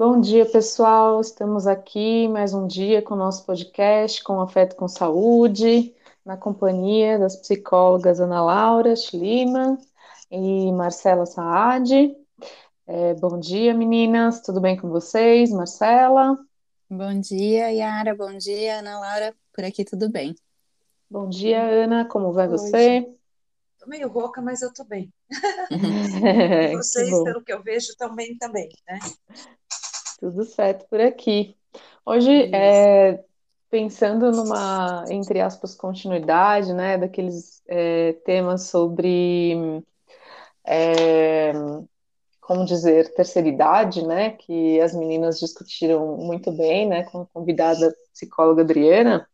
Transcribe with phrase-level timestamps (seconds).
[0.00, 1.20] Bom dia, pessoal.
[1.20, 5.94] Estamos aqui mais um dia com o nosso podcast com Afeto com Saúde,
[6.24, 9.76] na companhia das psicólogas Ana Laura Schliemann
[10.30, 12.16] e Marcela Saad.
[12.86, 14.40] É, bom dia, meninas.
[14.40, 15.50] Tudo bem com vocês?
[15.50, 16.38] Marcela?
[16.92, 18.16] Bom dia, Yara.
[18.16, 19.32] Bom dia, Ana Laura.
[19.54, 20.34] Por aqui tudo bem.
[21.08, 22.04] Bom dia, Ana.
[22.04, 23.08] Como vai Oi, você?
[23.78, 25.08] Tô meio rouca, mas eu tô bem.
[25.70, 28.98] e vocês, que pelo que eu vejo, também também, né?
[30.18, 31.56] Tudo certo por aqui.
[32.04, 33.22] Hoje, é,
[33.70, 39.80] pensando numa, entre aspas, continuidade, né, daqueles é, temas sobre,
[40.64, 41.52] é,
[42.50, 47.94] como dizer, terceira idade, né, que as meninas discutiram muito bem, né, com a convidada
[48.12, 49.24] psicóloga Adriana,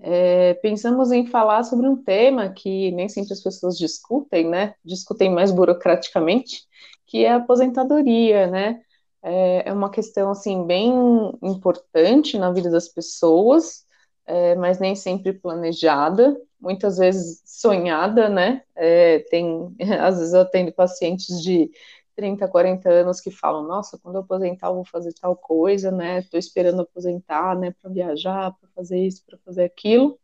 [0.00, 5.30] é, pensamos em falar sobre um tema que nem sempre as pessoas discutem, né, discutem
[5.30, 6.62] mais burocraticamente,
[7.06, 8.80] que é a aposentadoria, né,
[9.22, 10.94] é, é uma questão assim bem
[11.42, 13.84] importante na vida das pessoas,
[14.24, 18.62] é, mas nem sempre planejada, muitas vezes sonhada, né?
[18.74, 21.70] É, tem, às vezes eu atendo pacientes de
[22.16, 26.20] 30, 40 anos que falam, nossa, quando eu aposentar eu vou fazer tal coisa, né?
[26.20, 27.74] Estou esperando aposentar, né?
[27.80, 30.18] Para viajar, para fazer isso, para fazer aquilo.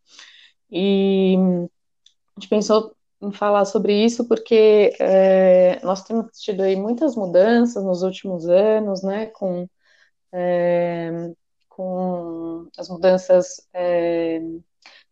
[0.71, 1.37] E
[2.37, 7.85] a gente pensou em falar sobre isso porque é, nós temos tido aí muitas mudanças
[7.85, 9.69] nos últimos anos, né, com,
[10.33, 11.33] é,
[11.69, 14.41] com as mudanças é,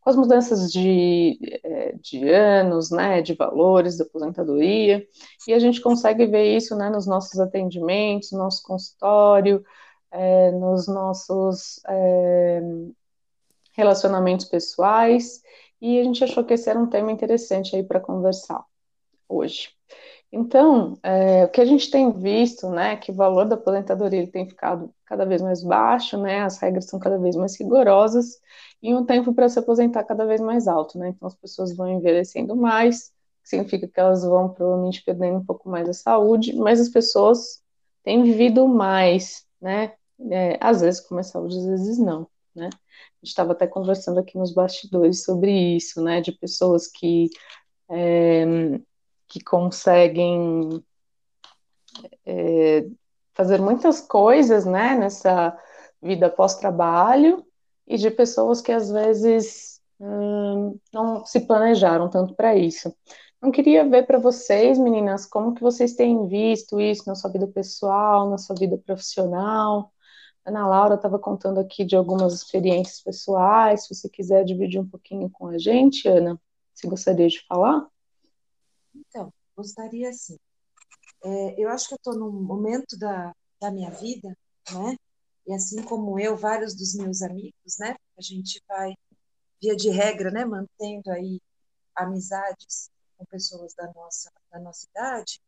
[0.01, 5.07] com as mudanças de, é, de anos, né, de valores da aposentadoria,
[5.47, 9.65] e a gente consegue ver isso, né, nos nossos atendimentos, no nosso consultório,
[10.11, 12.63] é, nos nossos é,
[13.73, 15.43] relacionamentos pessoais,
[15.81, 18.65] e a gente achou que esse era um tema interessante aí para conversar
[19.29, 19.71] hoje.
[20.33, 24.31] Então, é, o que a gente tem visto, né, que o valor da aposentadoria ele
[24.31, 28.39] tem ficado cada vez mais baixo, né, as regras são cada vez mais rigorosas
[28.81, 31.89] e um tempo para se aposentar cada vez mais alto, né, então as pessoas vão
[31.89, 36.89] envelhecendo mais, significa que elas vão provavelmente perdendo um pouco mais a saúde, mas as
[36.89, 37.61] pessoas
[38.05, 39.95] têm vivido mais, né,
[40.31, 44.21] é, às vezes com mais saúde, às vezes não, né, a gente estava até conversando
[44.21, 47.29] aqui nos bastidores sobre isso, né, de pessoas que,
[47.91, 48.45] é,
[49.31, 50.85] que conseguem
[52.27, 52.87] é,
[53.33, 55.57] fazer muitas coisas, né, nessa
[56.03, 57.47] vida pós-trabalho,
[57.87, 62.95] e de pessoas que às vezes hum, não se planejaram tanto para isso.
[63.41, 67.47] Não queria ver para vocês, meninas, como que vocês têm visto isso na sua vida
[67.47, 69.91] pessoal, na sua vida profissional,
[70.45, 73.85] Ana Laura estava contando aqui de algumas experiências pessoais.
[73.85, 76.41] Se você quiser dividir um pouquinho com a gente, Ana,
[76.75, 77.87] se gostaria de falar?
[79.61, 80.39] Gostaria sim.
[81.23, 84.35] É, eu acho que eu estou num momento da, da minha vida,
[84.73, 84.97] né?
[85.47, 87.95] E assim como eu, vários dos meus amigos, né?
[88.17, 88.95] A gente vai,
[89.61, 90.47] via de regra, né?
[90.47, 91.43] Mantendo aí
[91.95, 95.39] amizades com pessoas da nossa, da nossa idade.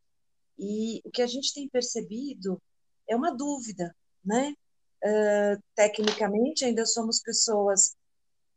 [0.58, 2.60] E o que a gente tem percebido
[3.08, 4.54] é uma dúvida, né?
[5.02, 7.96] Uh, tecnicamente, ainda somos pessoas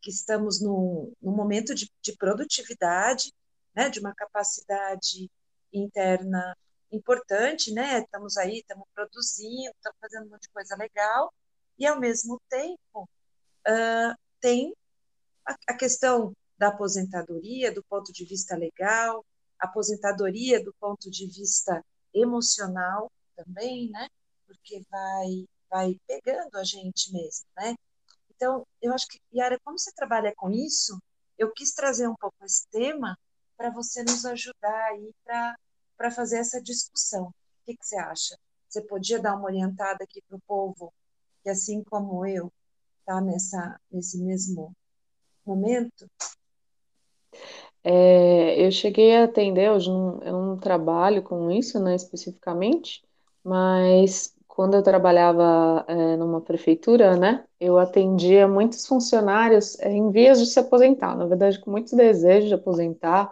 [0.01, 3.31] que estamos num, num momento de, de produtividade,
[3.73, 5.29] né, de uma capacidade
[5.77, 6.55] interna
[6.91, 7.99] importante, né?
[7.99, 11.33] Estamos aí, estamos produzindo, estamos fazendo um monte de coisa legal,
[11.77, 13.09] e ao mesmo tempo
[13.67, 14.73] uh, tem
[15.45, 19.25] a, a, questão da aposentadoria do ponto de vista legal,
[19.59, 24.07] aposentadoria do ponto de vista emocional também, né?
[24.47, 27.75] Porque vai vai pegando a gente mesmo, né?
[28.29, 30.97] Então, eu acho que, Yara, como você trabalha com isso,
[31.37, 33.17] eu quis trazer um pouco esse tema
[33.57, 35.55] para você nos ajudar aí para
[36.11, 37.27] fazer essa discussão.
[37.27, 37.33] O
[37.65, 38.37] que, que você acha?
[38.67, 40.93] Você podia dar uma orientada aqui para o povo
[41.43, 42.51] que, assim como eu,
[42.99, 44.75] está nessa, nesse mesmo
[45.45, 46.09] momento?
[47.83, 53.03] É, eu cheguei a atender, hoje eu não trabalho com isso, né, especificamente,
[53.43, 60.39] mas quando eu trabalhava é, numa prefeitura, né, eu atendia muitos funcionários é, em vias
[60.39, 63.31] de se aposentar, na verdade, com muitos desejos de aposentar,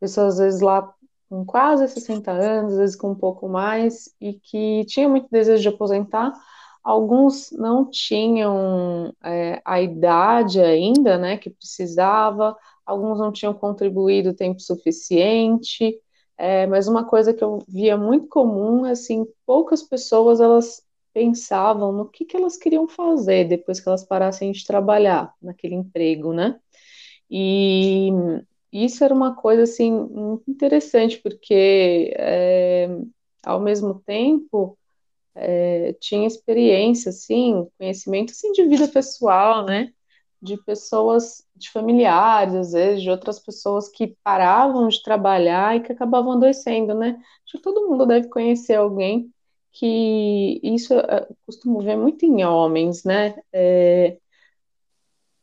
[0.00, 0.92] pessoas às vezes lá
[1.28, 5.62] com quase 60 anos, às vezes com um pouco mais, e que tinham muito desejo
[5.62, 6.32] de aposentar.
[6.82, 14.34] Alguns não tinham é, a idade ainda, né, que precisava, alguns não tinham contribuído o
[14.34, 15.98] tempo suficiente,
[16.36, 20.82] é, mas uma coisa que eu via muito comum, assim, poucas pessoas elas
[21.12, 26.32] pensavam no que, que elas queriam fazer depois que elas parassem de trabalhar naquele emprego,
[26.32, 26.58] né?
[27.30, 28.10] E
[28.74, 32.88] isso era uma coisa assim muito interessante porque é,
[33.44, 34.76] ao mesmo tempo
[35.34, 39.92] é, tinha experiência assim, conhecimento assim de vida pessoal, né?
[40.42, 45.92] De pessoas, de familiares, às vezes, de outras pessoas que paravam de trabalhar e que
[45.92, 47.18] acabavam adoecendo, né?
[47.46, 49.32] Acho que todo mundo deve conhecer alguém
[49.72, 53.36] que isso eu costumo ver muito em homens, né?
[53.52, 54.18] É,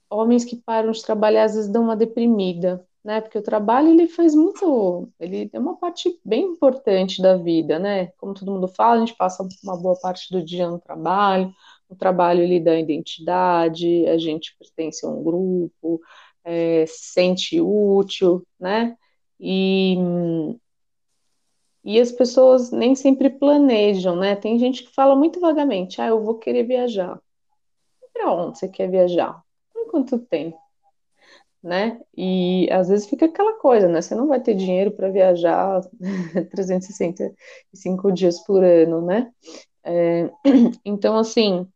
[0.09, 3.21] homens que param de trabalhar às vezes dão uma deprimida, né?
[3.21, 8.07] Porque o trabalho ele faz muito, ele é uma parte bem importante da vida, né?
[8.17, 11.53] Como todo mundo fala, a gente passa uma boa parte do dia no trabalho.
[11.89, 16.01] O trabalho ele dá identidade, a gente pertence a um grupo,
[16.43, 18.95] é, se sente útil, né?
[19.39, 19.97] E
[21.83, 24.35] e as pessoas nem sempre planejam, né?
[24.35, 27.19] Tem gente que fala muito vagamente: ah, eu vou querer viajar.
[28.13, 29.41] Para onde você quer viajar?
[29.73, 30.60] Por quanto tempo?
[31.63, 31.99] Né?
[32.17, 34.01] E às vezes fica aquela coisa, né?
[34.01, 35.81] Você não vai ter dinheiro para viajar
[36.49, 39.31] 365 dias por ano, né?
[39.83, 40.29] É,
[40.85, 41.67] então, assim,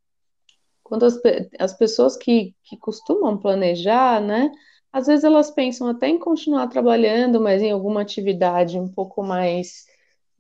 [0.84, 1.20] quando as,
[1.60, 4.52] as pessoas que, que costumam planejar, né?
[4.92, 9.86] Às vezes elas pensam até em continuar trabalhando, mas em alguma atividade um pouco mais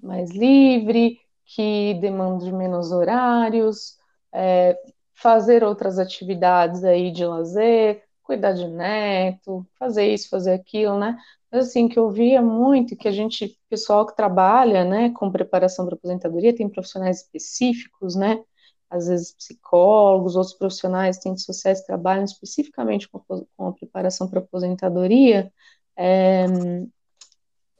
[0.01, 3.97] mais livre, que demande menos horários,
[4.33, 4.77] é,
[5.13, 11.17] fazer outras atividades aí de lazer, cuidar de neto, fazer isso, fazer aquilo, né?
[11.51, 15.85] Mas assim, que eu via muito que a gente, pessoal que trabalha, né, com preparação
[15.85, 18.43] para aposentadoria, tem profissionais específicos, né?
[18.89, 23.19] Às vezes psicólogos, outros profissionais, ciências sociais que trabalham especificamente com,
[23.55, 25.51] com a preparação para aposentadoria,
[25.95, 26.45] é,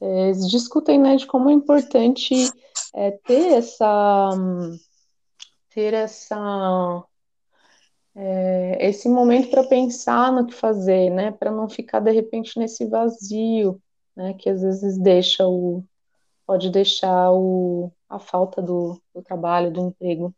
[0.01, 2.33] é, eles discutem né, de como é importante
[2.93, 4.29] é, ter essa
[5.69, 7.03] ter essa
[8.15, 12.85] é, esse momento para pensar no que fazer, né, para não ficar de repente nesse
[12.85, 13.81] vazio,
[14.15, 15.83] né, que às vezes deixa o
[16.45, 20.33] pode deixar o, a falta do, do trabalho, do emprego.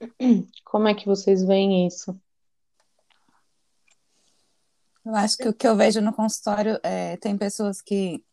[0.64, 2.18] Como é que vocês veem isso?
[5.04, 8.24] Eu acho que o que eu vejo no consultório é, tem pessoas que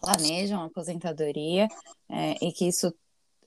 [0.00, 1.68] planejam a aposentadoria
[2.08, 2.94] é, e que isso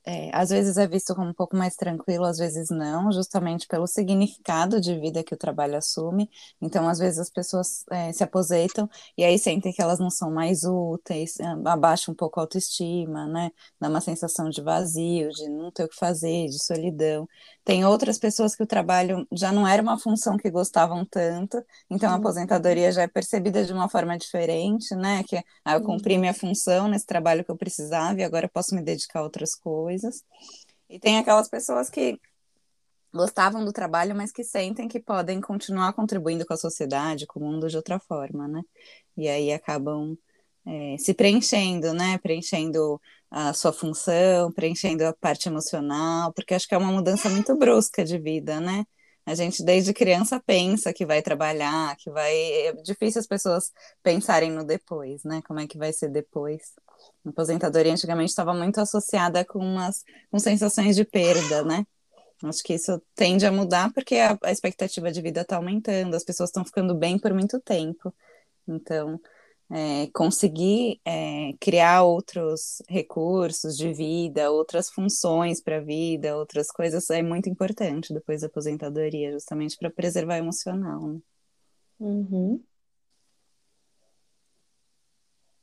[0.06, 3.88] é, às vezes é visto como um pouco mais tranquilo, às vezes não, justamente pelo
[3.88, 6.30] significado de vida que o trabalho assume.
[6.62, 10.32] Então, às vezes as pessoas é, se aposentam e aí sentem que elas não são
[10.32, 13.50] mais úteis, é, abaixa um pouco a autoestima, né?
[13.80, 17.28] Dá uma sensação de vazio, de não ter o que fazer, de solidão.
[17.64, 22.12] Tem outras pessoas que o trabalho já não era uma função que gostavam tanto, então
[22.12, 25.24] a aposentadoria já é percebida de uma forma diferente, né?
[25.24, 28.76] Que ah, eu cumpri minha função nesse trabalho que eu precisava e agora eu posso
[28.76, 30.24] me dedicar a outras coisas.
[30.90, 32.20] E tem aquelas pessoas que
[33.14, 37.44] gostavam do trabalho, mas que sentem que podem continuar contribuindo com a sociedade, com o
[37.44, 38.62] mundo de outra forma, né?
[39.16, 40.18] E aí acabam
[40.66, 42.18] é, se preenchendo, né?
[42.18, 43.00] Preenchendo
[43.36, 48.06] a sua função, preenchendo a parte emocional, porque acho que é uma mudança muito brusca
[48.06, 48.86] de vida, né?
[49.26, 52.32] A gente desde criança pensa que vai trabalhar, que vai.
[52.68, 53.72] É difícil as pessoas
[54.04, 55.42] pensarem no depois, né?
[55.48, 56.62] Como é que vai ser depois.
[57.26, 61.88] A aposentadoria antigamente estava muito associada com umas com sensações de perda, né?
[62.44, 66.24] Acho que isso tende a mudar porque a, a expectativa de vida está aumentando, as
[66.24, 68.14] pessoas estão ficando bem por muito tempo.
[68.68, 69.20] Então,
[69.72, 77.10] é, conseguir é, criar outros recursos de vida, outras funções para a vida, outras coisas
[77.10, 81.08] é muito importante depois da aposentadoria, justamente para preservar emocional.
[81.08, 81.20] Né?
[82.00, 82.64] Uhum.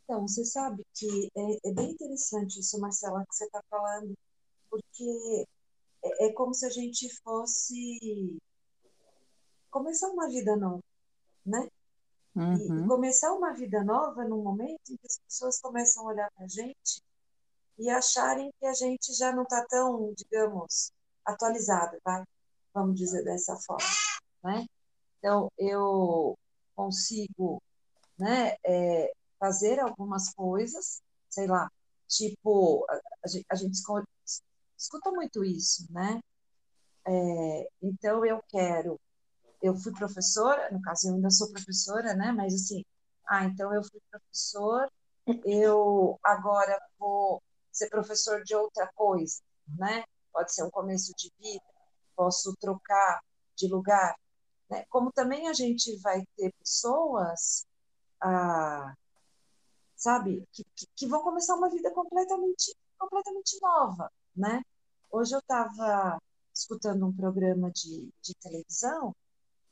[0.05, 4.13] Então, você sabe que é, é, bem interessante isso, Marcela, que você está falando,
[4.69, 5.47] porque
[6.03, 8.41] é, é como se a gente fosse
[9.71, 10.83] começar uma vida nova,
[11.47, 11.69] né?
[12.35, 12.85] Uhum.
[12.85, 16.45] E, começar uma vida nova num momento em que as pessoas começam a olhar para
[16.45, 17.03] a gente
[17.79, 20.93] e acharem que a gente já não está tão, digamos,
[21.25, 22.23] atualizada, vai?
[22.73, 23.89] Vamos dizer dessa forma,
[24.45, 24.67] né?
[25.19, 26.39] Então, eu
[26.77, 27.61] consigo
[28.19, 31.71] né, é, fazer algumas coisas, sei lá,
[32.07, 33.01] tipo, a,
[33.51, 33.75] a gente
[34.77, 36.21] escuta muito isso, né?
[37.07, 39.01] É, então, eu quero
[39.63, 42.33] eu fui professora, no caso eu ainda sou professora, né?
[42.33, 42.85] Mas assim,
[43.29, 44.91] ah, então eu fui professor,
[45.45, 49.41] eu agora vou ser professor de outra coisa,
[49.79, 50.05] né?
[50.33, 51.65] Pode ser um começo de vida,
[52.17, 53.21] posso trocar
[53.57, 54.17] de lugar,
[54.71, 54.85] né?
[54.91, 57.67] Como também a gente vai ter pessoas,
[58.21, 58.95] ah,
[59.97, 60.65] sabe, que,
[60.97, 64.63] que, vão começar uma vida completamente, completamente nova, né?
[65.11, 66.21] hoje eu estava
[66.55, 69.15] escutando um programa de, de televisão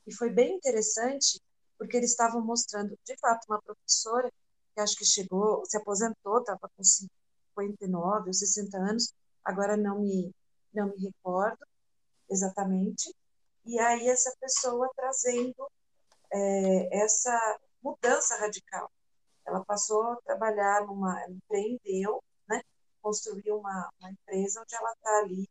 [0.09, 1.39] e foi bem interessante
[1.77, 4.29] porque eles estavam mostrando, de fato, uma professora
[4.73, 9.13] que acho que chegou, se aposentou, estava com 59 ou 60 anos,
[9.45, 10.33] agora não me,
[10.73, 11.63] não me recordo
[12.29, 13.15] exatamente,
[13.65, 15.69] e aí essa pessoa trazendo
[16.33, 18.91] é, essa mudança radical.
[19.45, 22.61] Ela passou a trabalhar numa, empreendeu, né,
[23.01, 25.47] construiu uma, uma empresa onde ela está ali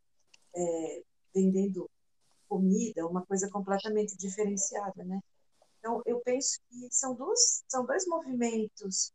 [0.55, 1.89] é, vendendo
[2.49, 5.21] comida, uma coisa completamente diferenciada, né?
[5.79, 9.13] Então, eu penso que são, dois são dois movimentos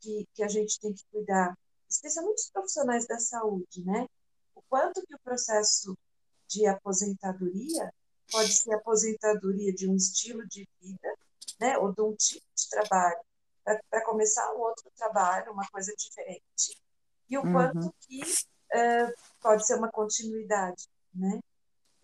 [0.00, 1.56] que, que a gente tem que cuidar,
[1.88, 4.06] especialmente os profissionais da saúde, né?
[4.54, 5.96] O quanto que o processo
[6.48, 7.92] de aposentadoria
[8.30, 11.14] pode ser aposentadoria de um estilo de vida,
[11.60, 11.78] né?
[11.78, 13.20] Ou de um tipo de trabalho,
[13.90, 16.80] para começar um outro trabalho, uma coisa diferente.
[17.28, 17.52] E o uhum.
[17.52, 21.40] quanto que uh, pode ser uma continuidade, né?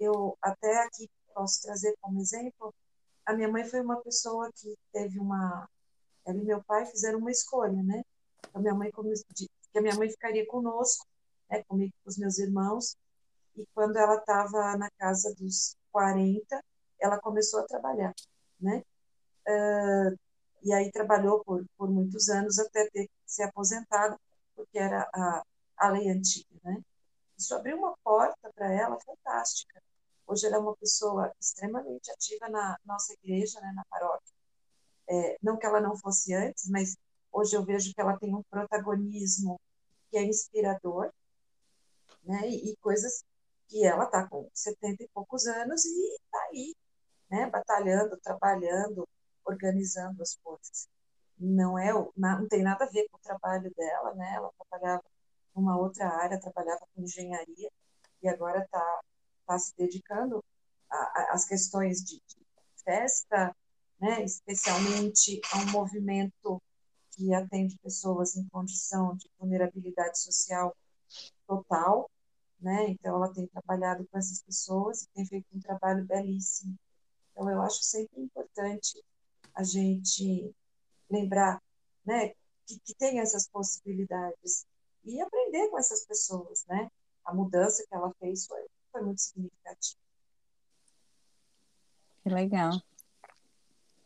[0.01, 2.75] Eu até aqui posso trazer como exemplo
[3.31, 5.69] a minha mãe foi uma pessoa que teve uma.
[6.27, 8.03] Ela e meu pai fizeram uma escolha, né?
[8.53, 11.07] A minha mãe que a minha mãe ficaria conosco,
[11.49, 12.97] né, comigo, com os meus irmãos.
[13.57, 16.61] E quando ela estava na casa dos 40,
[16.99, 18.13] ela começou a trabalhar,
[18.61, 18.83] né?
[19.47, 20.19] Uh,
[20.63, 24.19] e aí trabalhou por, por muitos anos até ter que ser aposentada,
[24.57, 25.43] porque era a,
[25.77, 26.83] a lei antiga, né?
[27.39, 29.80] Isso abriu uma porta para ela fantástica,
[30.31, 34.33] Hoje ela é uma pessoa extremamente ativa na nossa igreja, né, na paróquia.
[35.09, 36.97] É, não que ela não fosse antes, mas
[37.33, 39.61] hoje eu vejo que ela tem um protagonismo
[40.09, 41.13] que é inspirador,
[42.23, 43.25] né, e, e coisas
[43.67, 46.77] que ela está com 70 e poucos anos e está aí,
[47.29, 49.09] né, batalhando, trabalhando,
[49.45, 50.89] organizando as coisas.
[51.37, 54.35] Não é, não tem nada a ver com o trabalho dela, né?
[54.37, 55.05] Ela trabalhava
[55.57, 57.71] numa outra área, trabalhava com engenharia
[58.23, 59.01] e agora está
[59.51, 60.45] está se dedicando
[61.31, 62.47] às questões de, de
[62.85, 63.55] festa,
[64.01, 66.63] né, especialmente a um movimento
[67.11, 70.75] que atende pessoas em condição de vulnerabilidade social
[71.47, 72.09] total,
[72.61, 72.89] né?
[72.89, 76.79] Então ela tem trabalhado com essas pessoas e tem feito um trabalho belíssimo.
[77.31, 79.03] Então eu acho sempre importante
[79.55, 80.55] a gente
[81.11, 81.61] lembrar,
[82.05, 82.29] né,
[82.67, 84.65] que, que tem essas possibilidades
[85.05, 86.91] e aprender com essas pessoas, né?
[87.25, 90.01] A mudança que ela fez foi foi muito significativo.
[92.23, 92.73] Que legal.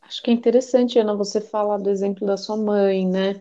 [0.02, 3.40] Acho que é interessante, Ana, você falar do exemplo da sua mãe, né?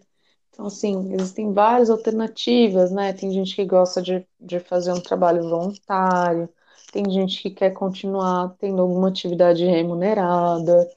[0.49, 3.11] Então, assim, existem várias alternativas, né?
[3.13, 6.49] Tem gente que gosta de, de fazer um trabalho voluntário,
[6.91, 10.87] tem gente que quer continuar tendo alguma atividade remunerada.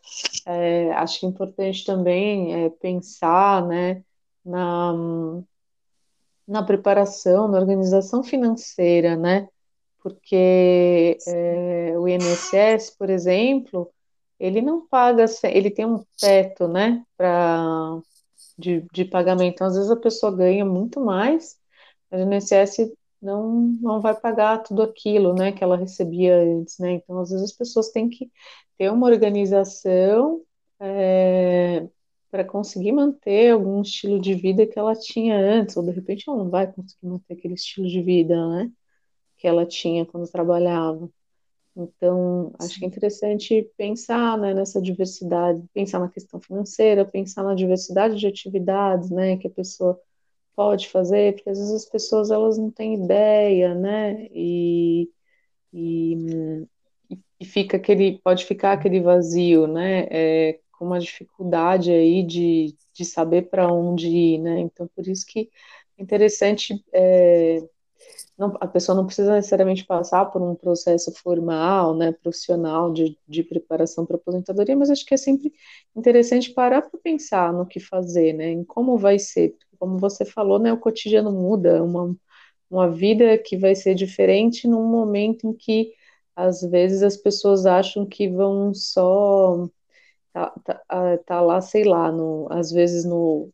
[0.47, 4.05] É, acho que é importante também é, pensar, né,
[4.45, 4.93] na,
[6.47, 9.49] na preparação, na organização financeira, né?
[10.07, 13.93] Porque é, o INSS, por exemplo,
[14.39, 17.99] ele não paga, ele tem um teto, né, para
[18.57, 19.55] de, de pagamento.
[19.55, 21.59] Então, às vezes a pessoa ganha muito mais,
[22.09, 26.93] mas o INSS não, não vai pagar tudo aquilo, né, que ela recebia antes, né.
[26.93, 28.31] Então, às vezes as pessoas têm que
[28.79, 30.41] ter uma organização
[30.79, 31.89] é,
[32.31, 36.39] para conseguir manter algum estilo de vida que ela tinha antes, ou de repente ela
[36.39, 38.71] não vai conseguir manter aquele estilo de vida, né
[39.37, 41.11] que ela tinha quando trabalhava.
[41.77, 47.55] Então, acho que é interessante pensar né, nessa diversidade, pensar na questão financeira, pensar na
[47.55, 50.01] diversidade de atividades né, que a pessoa
[50.57, 54.29] pode fazer, porque às vezes as pessoas elas não têm ideia, né?
[54.33, 55.11] E,
[55.73, 56.17] e,
[57.41, 60.07] e fica aquele, pode ficar aquele vazio, né?
[60.11, 64.61] É, com uma dificuldade aí de, de saber para onde ir, né?
[64.61, 65.51] Então, por isso que
[65.99, 67.63] é interessante é,
[68.39, 73.43] não, a pessoa não precisa necessariamente passar por um processo formal, né, profissional de, de
[73.43, 75.53] preparação para aposentadoria, mas acho que é sempre
[75.95, 79.57] interessante parar para pensar no que fazer, né, em como vai ser.
[79.79, 82.17] Como você falou, né, o cotidiano muda, uma,
[82.71, 85.93] uma vida que vai ser diferente num momento em que,
[86.35, 89.69] às vezes, as pessoas acham que vão só
[90.33, 93.51] tá, tá, ah, tá lá, sei lá, no, às vezes no,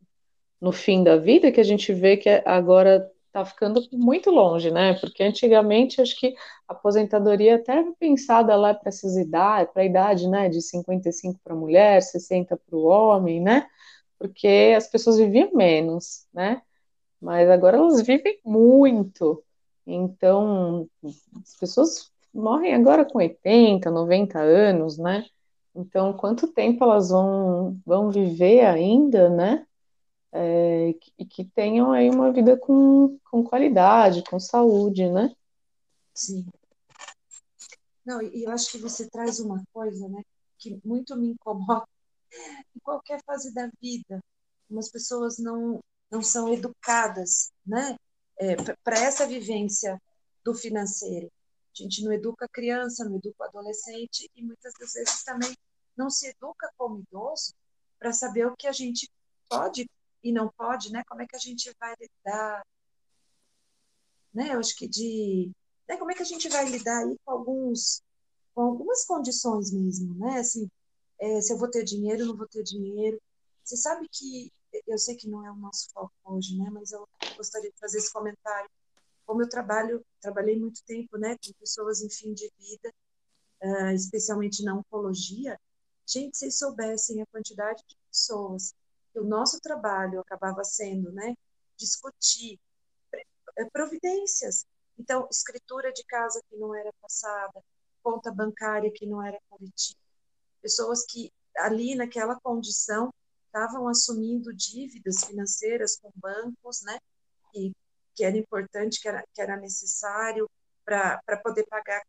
[0.61, 4.93] no fim da vida, que a gente vê que agora está ficando muito longe, né?
[5.01, 6.35] Porque antigamente acho que
[6.69, 11.41] a aposentadoria até era pensada lá para essas idades, para a idade, né, de 55
[11.43, 13.67] para a mulher, 60 para o homem, né?
[14.19, 16.63] Porque as pessoas viviam menos, né?
[17.21, 19.43] Mas agora elas vivem muito.
[19.87, 25.25] Então, as pessoas morrem agora com 80, 90 anos, né?
[25.75, 29.67] Então, quanto tempo elas vão, vão viver ainda, né?
[30.33, 35.35] É, e que tenham aí uma vida com, com qualidade, com saúde, né?
[36.15, 36.47] Sim.
[38.05, 40.23] Não, e eu acho que você traz uma coisa, né,
[40.59, 41.87] que muito me incomoda
[42.75, 44.21] em qualquer fase da vida.
[44.69, 47.97] Umas pessoas não não são educadas, né,
[48.39, 49.99] é, para essa vivência
[50.45, 51.33] do financeiro.
[51.75, 55.57] A gente não educa a criança, não educa o adolescente e muitas das vezes também
[55.97, 57.55] não se educa como idoso
[57.99, 59.09] para saber o que a gente
[59.49, 59.89] pode
[60.23, 61.03] e não pode, né?
[61.05, 62.67] Como é que a gente vai lidar,
[64.33, 64.55] né?
[64.55, 65.51] Eu acho que de,
[65.89, 65.97] né?
[65.97, 68.03] Como é que a gente vai lidar aí com alguns,
[68.55, 70.41] com algumas condições mesmo, né?
[70.41, 70.71] Assim,
[71.21, 73.21] é, se eu vou ter dinheiro, não vou ter dinheiro.
[73.65, 74.53] Você sabe que
[74.87, 76.71] eu sei que não é o nosso foco hoje, né?
[76.71, 78.69] Mas eu gostaria de fazer esse comentário
[79.27, 82.93] como eu trabalho, trabalhei muito tempo, né, com pessoas em fim de vida,
[83.63, 85.59] uh, especialmente na oncologia,
[86.07, 88.75] gente, se soubessem a quantidade de pessoas
[89.15, 91.35] o nosso trabalho acabava sendo, né,
[91.77, 92.59] discutir
[93.57, 94.65] eh, providências.
[94.99, 97.63] Então, escritura de casa que não era passada,
[98.03, 99.99] conta bancária que não era coletiva,
[100.61, 103.13] pessoas que ali naquela condição
[103.47, 106.99] estavam assumindo dívidas financeiras com bancos, né,
[107.55, 107.73] e
[108.15, 110.49] que era importante, que era, que era necessário
[110.85, 112.03] para poder pagar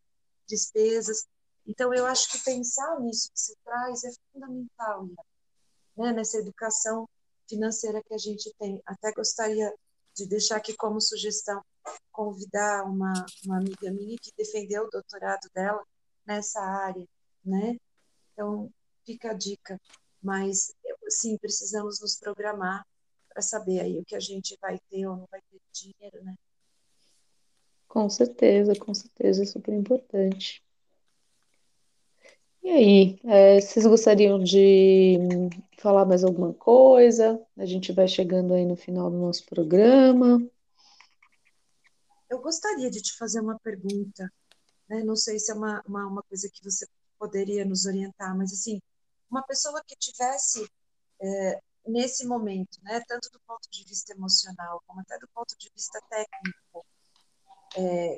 [0.47, 1.25] despesas.
[1.65, 5.07] Então, eu acho que pensar nisso que você traz é fundamental,
[5.95, 6.11] né?
[6.13, 7.07] nessa educação
[7.47, 8.81] financeira que a gente tem.
[8.85, 9.73] Até gostaria
[10.15, 11.61] de deixar aqui como sugestão
[12.11, 13.13] convidar uma,
[13.45, 15.83] uma amiga minha que defendeu o doutorado dela
[16.25, 17.05] nessa área,
[17.43, 17.75] né?
[18.31, 18.71] Então,
[19.05, 19.79] fica a dica.
[20.21, 20.73] Mas,
[21.09, 22.85] sim, precisamos nos programar
[23.27, 26.35] para saber aí o que a gente vai ter ou não vai ter dinheiro, né?
[27.87, 30.63] Com certeza, com certeza, é super importante.
[32.63, 35.17] E aí, é, vocês gostariam de
[35.77, 37.45] falar mais alguma coisa?
[37.57, 40.41] A gente vai chegando aí no final do nosso programa.
[42.29, 44.31] Eu gostaria de te fazer uma pergunta.
[44.87, 45.03] Né?
[45.03, 46.87] Não sei se é uma, uma, uma coisa que você
[47.19, 48.81] poderia nos orientar, mas assim,
[49.29, 50.65] uma pessoa que tivesse
[51.21, 55.69] é, nesse momento, né, tanto do ponto de vista emocional como até do ponto de
[55.75, 56.85] vista técnico,
[57.75, 58.17] é,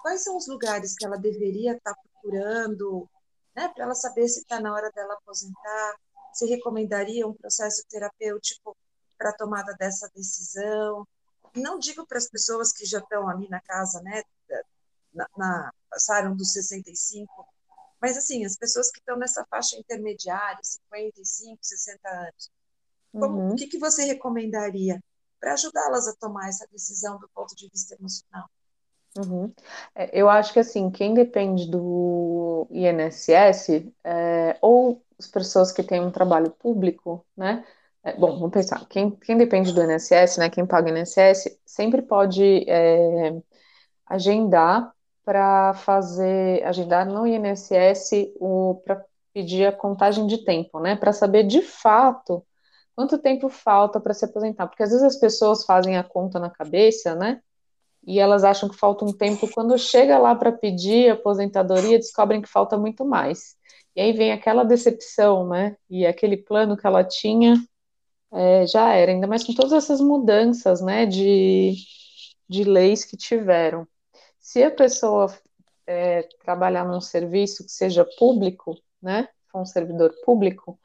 [0.00, 3.08] quais são os lugares que ela deveria estar procurando,
[3.54, 5.96] né, para ela saber se está na hora dela aposentar,
[6.32, 8.76] se recomendaria um processo terapêutico
[9.18, 11.06] para a tomada dessa decisão.
[11.54, 14.22] Não digo para as pessoas que já estão ali na casa, né,
[15.12, 17.46] na, na, passaram dos 65,
[18.00, 22.50] mas assim, as pessoas que estão nessa faixa intermediária, 55, 60 anos,
[23.12, 23.52] como, uhum.
[23.52, 24.98] O que, que você recomendaria
[25.38, 28.48] para ajudá-las a tomar essa decisão do ponto de vista emocional?
[29.18, 29.52] Uhum.
[29.94, 36.00] É, eu acho que assim, quem depende do INSS, é, ou as pessoas que têm
[36.00, 37.64] um trabalho público, né?
[38.02, 40.48] É, bom, vamos pensar, quem, quem depende do INSS, né?
[40.50, 43.32] Quem paga o INSS, sempre pode é,
[44.06, 44.92] agendar
[45.24, 48.32] para fazer, agendar no INSS
[48.84, 50.96] para pedir a contagem de tempo, né?
[50.96, 52.44] Para saber de fato
[52.96, 54.68] quanto tempo falta para se aposentar?
[54.68, 57.42] Porque às vezes as pessoas fazem a conta na cabeça, né?
[58.06, 59.48] E elas acham que falta um tempo.
[59.52, 63.56] Quando chega lá para pedir aposentadoria, descobrem que falta muito mais.
[63.94, 65.76] E aí vem aquela decepção, né?
[65.88, 67.54] E aquele plano que ela tinha
[68.32, 71.06] é, já era, ainda mais com todas essas mudanças, né?
[71.06, 71.74] De,
[72.48, 73.86] de leis que tiveram.
[74.40, 75.32] Se a pessoa
[75.86, 79.28] é, trabalhar num serviço que seja público, né?
[79.50, 80.78] For um servidor público,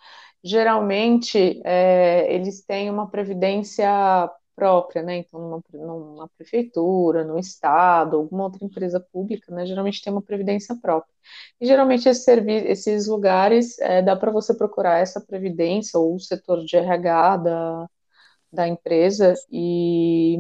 [0.44, 3.90] geralmente é, eles têm uma previdência
[4.58, 5.18] própria, né?
[5.18, 9.68] Então, numa, numa, prefeitura, no estado, alguma outra empresa pública, né?
[9.68, 11.14] Geralmente tem uma previdência própria.
[11.62, 12.32] E geralmente esse
[12.66, 17.88] esses lugares é, dá para você procurar essa previdência ou o setor de RH da,
[18.52, 20.38] da empresa e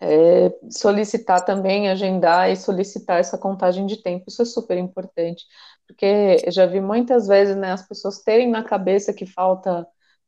[0.00, 4.26] é, solicitar também, agendar e solicitar essa contagem de tempo.
[4.28, 5.44] Isso é super importante,
[5.86, 9.86] porque já vi muitas vezes né, as pessoas terem na cabeça que falta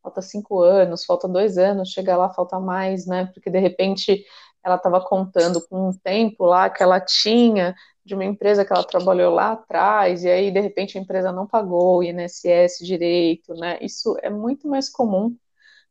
[0.08, 3.26] falta cinco anos, falta dois anos, chega lá, falta mais, né?
[3.34, 4.24] Porque de repente
[4.64, 8.84] ela estava contando com um tempo lá que ela tinha de uma empresa que ela
[8.84, 13.78] trabalhou lá atrás, e aí de repente a empresa não pagou o INSS direito, né?
[13.82, 15.36] Isso é muito mais comum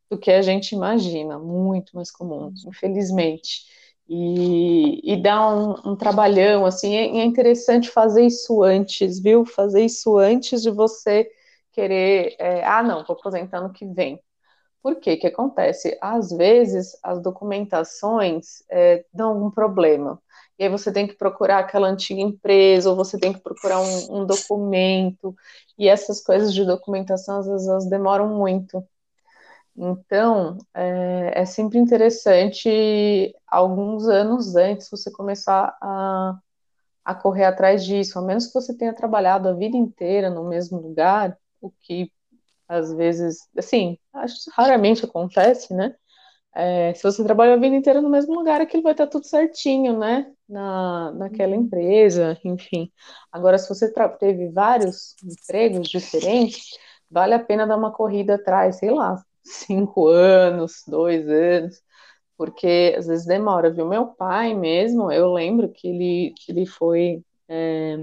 [0.10, 3.66] do que a gente imagina, muito mais comum, infelizmente.
[4.10, 9.46] E, e dá um, um trabalhão, assim, é, é interessante fazer isso antes, viu?
[9.46, 11.30] Fazer isso antes de você
[11.78, 14.20] querer, é, ah, não, vou aposentar no que vem.
[14.82, 15.18] Por quê?
[15.18, 15.98] que acontece?
[16.02, 20.20] Às vezes, as documentações é, dão algum problema.
[20.58, 24.22] E aí você tem que procurar aquela antiga empresa, ou você tem que procurar um,
[24.22, 25.36] um documento.
[25.78, 28.84] E essas coisas de documentação, às vezes, elas demoram muito.
[29.76, 36.40] Então, é, é, sempre interessante, alguns anos antes, você começar a,
[37.06, 40.80] a correr atrás disso, a menos que você tenha trabalhado a vida inteira no mesmo
[40.80, 41.38] lugar,
[41.68, 42.12] o que
[42.68, 45.96] às vezes, assim, acho raramente acontece, né?
[46.56, 49.98] É, se você trabalha a vida inteira no mesmo lugar, aquilo vai estar tudo certinho,
[50.00, 50.34] né?
[50.50, 51.62] Na, naquela uhum.
[51.64, 52.92] empresa, enfim.
[53.32, 56.72] Agora, se você teve vários empregos diferentes,
[57.12, 61.82] vale a pena dar uma corrida atrás, sei lá, cinco anos, dois anos,
[62.38, 63.88] porque às vezes demora, viu?
[63.88, 67.24] Meu pai mesmo, eu lembro que ele, ele foi.
[67.48, 67.98] É,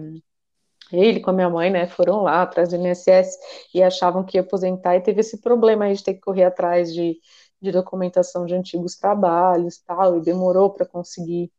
[0.94, 3.38] ele com a minha mãe, né, foram lá atrás do INSS
[3.74, 6.92] e achavam que ia aposentar e teve esse problema aí de ter que correr atrás
[6.92, 7.18] de
[7.64, 11.50] de documentação de antigos trabalhos, tal, e demorou para conseguir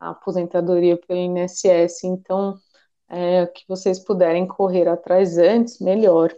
[0.00, 2.04] a aposentadoria pelo INSS.
[2.04, 2.58] Então,
[3.08, 6.34] é, que vocês puderem correr atrás antes, melhor,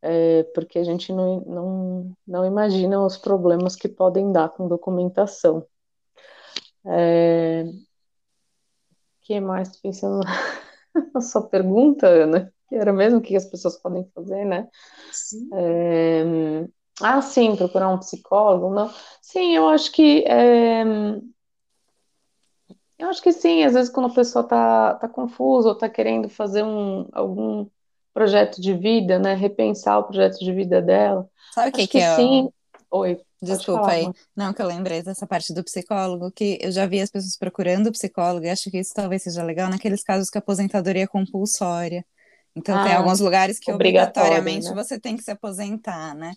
[0.00, 5.66] é, porque a gente não, não, não imagina os problemas que podem dar com documentação.
[6.86, 7.64] É,
[9.22, 10.20] que mais pensando
[11.14, 12.52] na sua pergunta, Ana?
[12.68, 14.68] Que era mesmo o que as pessoas podem fazer, né?
[15.10, 15.48] Sim.
[15.54, 16.24] É,
[17.00, 18.90] ah, sim, procurar um psicólogo, não.
[19.22, 20.82] Sim, eu acho que é,
[22.98, 26.28] eu acho que sim, às vezes quando a pessoa tá, tá confusa ou tá querendo
[26.28, 27.66] fazer um, algum
[28.12, 29.34] projeto de vida, né?
[29.34, 31.28] Repensar o projeto de vida dela.
[31.54, 32.16] Sabe o que, que, que é?
[32.16, 32.50] sim.
[32.90, 33.20] Oi.
[33.40, 34.04] Desculpa falar, aí.
[34.04, 34.14] mãe.
[34.36, 37.92] Não, que eu lembrei dessa parte do psicólogo, que eu já vi as pessoas procurando
[37.92, 42.04] psicólogo, e acho que isso talvez seja legal naqueles casos que a aposentadoria é compulsória.
[42.58, 44.74] Então, ah, tem alguns lugares que obrigatoriamente né?
[44.74, 46.34] você tem que se aposentar, né?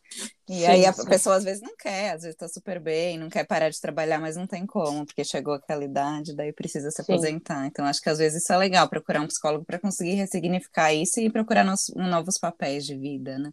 [0.47, 1.05] E sim, aí a sim.
[1.05, 4.19] pessoa às vezes não quer, às vezes está super bem, não quer parar de trabalhar,
[4.19, 7.11] mas não tem como, porque chegou aquela idade, daí precisa se sim.
[7.11, 7.65] aposentar.
[7.65, 11.19] Então, acho que às vezes isso é legal, procurar um psicólogo para conseguir ressignificar isso
[11.19, 13.51] e procurar nos, novos papéis de vida, né?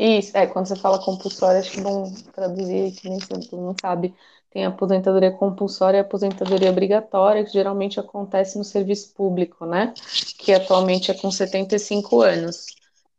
[0.00, 4.14] Isso, é, quando você fala compulsório, acho que vão traduzir, que nem todo mundo sabe,
[4.50, 9.92] tem a aposentadoria compulsória e a aposentadoria obrigatória, que geralmente acontece no serviço público, né?
[10.38, 12.66] Que atualmente é com 75 anos.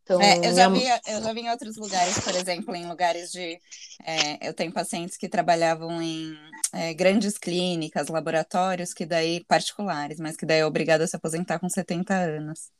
[0.04, 3.32] Então, é, eu, já vi, eu já vi em outros lugares, por exemplo, em lugares
[3.32, 3.62] de.
[4.04, 6.36] É, eu tenho pacientes que trabalhavam em
[6.74, 11.60] é, grandes clínicas, laboratórios, que daí particulares, mas que daí é obrigado a se aposentar
[11.60, 12.72] com 70 anos.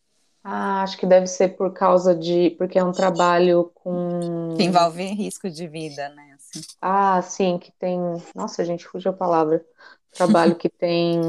[0.44, 2.52] Ah, acho que deve ser por causa de.
[2.52, 4.56] Porque é um trabalho com.
[4.58, 6.36] Que envolve risco de vida, né?
[6.36, 6.62] Assim.
[6.82, 8.00] Ah, sim, que tem.
[8.36, 9.64] Nossa, gente, fugiu a palavra.
[10.14, 11.20] Trabalho que tem.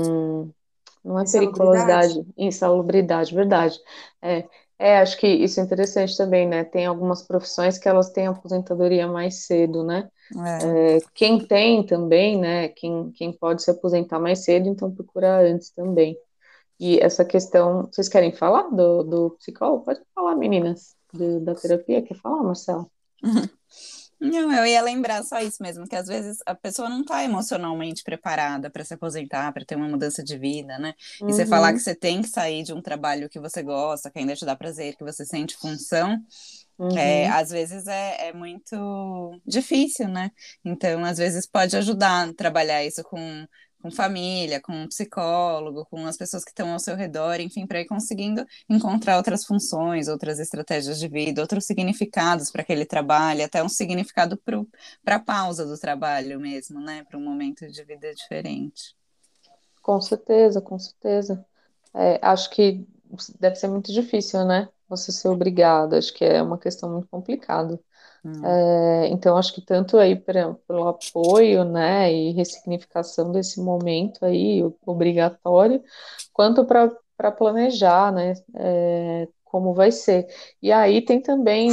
[1.04, 3.78] Não é periculosidade, insalubridade, verdade.
[4.22, 4.44] É,
[4.78, 6.64] é, acho que isso é interessante também, né?
[6.64, 10.10] Tem algumas profissões que elas têm aposentadoria mais cedo, né?
[10.36, 10.96] É.
[10.96, 12.68] É, quem tem também, né?
[12.68, 16.16] Quem, quem pode se aposentar mais cedo, então procura antes também.
[16.80, 19.84] E essa questão, vocês querem falar do, do psicólogo?
[19.84, 22.00] Pode falar, meninas, do, da terapia.
[22.00, 22.90] Quer falar, Marcelo?
[24.18, 28.04] Não, eu ia lembrar só isso mesmo, que às vezes a pessoa não está emocionalmente
[28.04, 30.92] preparada para se aposentar, para ter uma mudança de vida, né?
[31.18, 31.30] E uhum.
[31.30, 34.36] você falar que você tem que sair de um trabalho que você gosta, que ainda
[34.36, 36.22] te dá prazer, que você sente função,
[36.78, 36.98] é, uhum.
[36.98, 40.30] é, às vezes é, é, muito difícil, né?
[40.62, 43.46] Então, às vezes pode ajudar a trabalhar isso com
[43.80, 47.80] com família, com um psicólogo, com as pessoas que estão ao seu redor, enfim, para
[47.80, 53.62] ir conseguindo encontrar outras funções, outras estratégias de vida, outros significados para aquele trabalho, até
[53.62, 54.40] um significado
[55.04, 57.04] para a pausa do trabalho mesmo, né?
[57.08, 58.94] Para um momento de vida diferente.
[59.82, 61.44] Com certeza, com certeza.
[61.94, 62.86] É, acho que
[63.38, 64.68] deve ser muito difícil, né?
[64.88, 67.78] Você ser obrigada, acho que é uma questão muito complicada.
[68.24, 68.44] Hum.
[68.44, 74.62] É, então, acho que tanto aí pra, pelo apoio, né, e ressignificação desse momento aí,
[74.86, 75.82] obrigatório,
[76.32, 80.26] quanto para planejar, né, é, como vai ser.
[80.62, 81.70] E aí tem também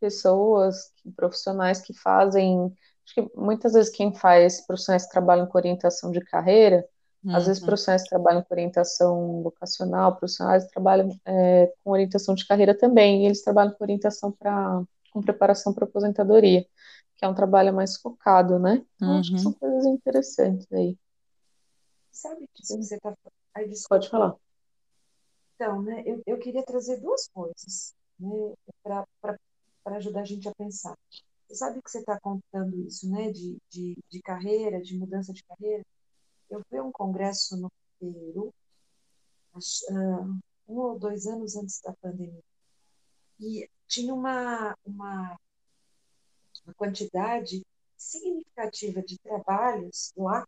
[0.00, 2.72] pessoas, profissionais que fazem,
[3.04, 6.86] acho que muitas vezes quem faz, profissionais que trabalham com orientação de carreira,
[7.24, 7.34] Uhum.
[7.34, 7.66] Às vezes, uhum.
[7.66, 13.22] profissionais que trabalham com orientação vocacional, profissionais que trabalham é, com orientação de carreira também,
[13.22, 14.82] e eles trabalham com orientação para
[15.14, 16.66] com preparação para aposentadoria,
[17.16, 18.84] que é um trabalho mais focado, né?
[18.96, 19.20] Então, uhum.
[19.20, 19.58] acho que são uhum.
[19.58, 20.98] coisas interessantes aí.
[22.10, 23.14] Sabe que você está
[23.54, 24.34] Ai, Pode falar.
[25.54, 29.06] Então, né, eu, eu queria trazer duas coisas né, para
[29.96, 30.96] ajudar a gente a pensar.
[31.46, 35.44] Você sabe que você está contando isso, né, de, de, de carreira, de mudança de
[35.44, 35.84] carreira.
[36.50, 38.52] Eu fui a um congresso no Peru,
[39.54, 42.42] uh, um ou dois anos antes da pandemia.
[43.40, 45.38] E tinha uma, uma,
[46.64, 47.64] uma quantidade
[47.96, 50.46] significativa de trabalhos lá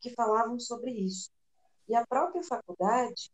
[0.00, 1.30] que falavam sobre isso.
[1.88, 3.30] E a própria faculdade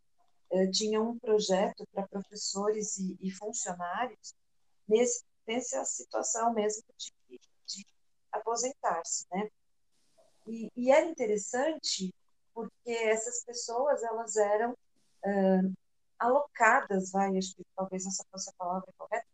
[0.50, 4.34] eh, tinha um projeto para professores e, e, funcionários
[4.88, 7.86] nesse, nessa situação mesmo de, de
[8.30, 9.48] aposentar-se, né?
[10.46, 12.14] E, e era interessante
[12.52, 15.74] porque essas pessoas elas eram uh,
[16.18, 19.27] alocadas, vai, acho que talvez essa fosse a palavra correta,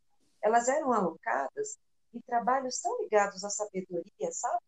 [0.43, 1.79] elas eram alocadas
[2.13, 4.63] em trabalhos tão ligados à sabedoria, sabe?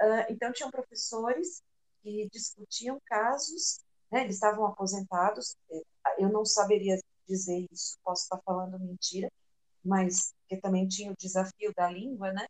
[0.00, 1.62] Uh, então tinham professores
[2.02, 4.22] que discutiam casos, né?
[4.22, 5.56] Eles estavam aposentados.
[6.18, 6.98] Eu não saberia
[7.28, 9.30] dizer isso, posso estar falando mentira,
[9.84, 12.46] mas que também tinha o desafio da língua, né?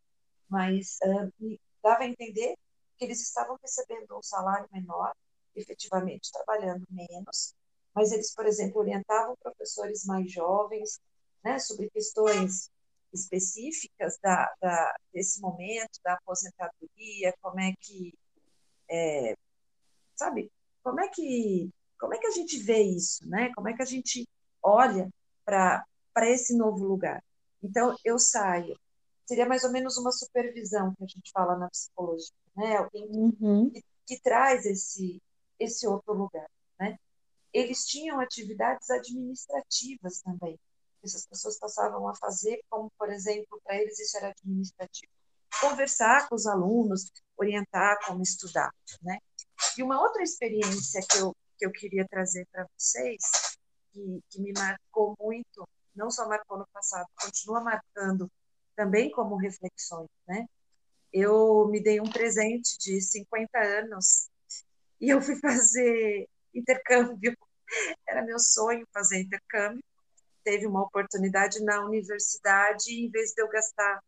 [0.49, 2.57] Mas uh, dava a entender
[2.97, 5.13] que eles estavam recebendo um salário menor,
[5.55, 7.55] efetivamente trabalhando menos,
[7.95, 11.01] mas eles, por exemplo, orientavam professores mais jovens
[11.45, 12.71] né, sobre questões
[13.13, 18.15] específicas da, da, desse momento, da aposentadoria, como é que,
[18.89, 19.35] é,
[20.15, 20.51] sabe,
[20.83, 23.53] como é que, como é que a gente vê isso, né?
[23.55, 24.27] Como é que a gente
[24.63, 25.11] olha
[25.45, 25.85] para
[26.23, 27.23] esse novo lugar?
[27.63, 28.79] Então, eu saio,
[29.27, 32.77] seria mais ou menos uma supervisão que a gente fala na psicologia, né?
[32.77, 33.71] Alguém uhum.
[33.71, 35.21] que, que, traz esse,
[35.59, 36.49] esse outro lugar?
[37.53, 40.59] Eles tinham atividades administrativas também.
[41.03, 45.11] Essas pessoas passavam a fazer, como, por exemplo, para eles isso era administrativo.
[45.61, 48.71] Conversar com os alunos, orientar como estudar,
[49.03, 49.19] né?
[49.77, 53.21] E uma outra experiência que eu, que eu queria trazer para vocês,
[53.93, 58.31] que, que me marcou muito, não só marcou no passado, continua marcando
[58.77, 60.47] também como reflexões, né?
[61.13, 64.29] Eu me dei um presente de 50 anos
[65.01, 67.37] e eu fui fazer intercâmbio.
[68.09, 69.83] Era meu sonho fazer intercâmbio.
[70.43, 74.01] Teve uma oportunidade na universidade, em vez de eu gastar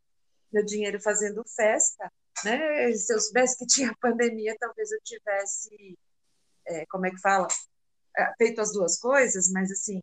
[0.52, 2.10] meu dinheiro fazendo festa,
[2.44, 2.92] né?
[2.92, 5.98] Se eu soubesse que tinha pandemia, talvez eu tivesse,
[6.66, 7.48] é, como é que fala,
[8.16, 10.00] é, feito as duas coisas, mas assim,